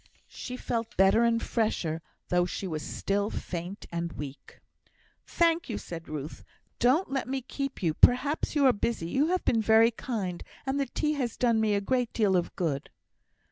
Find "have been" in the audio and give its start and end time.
9.27-9.61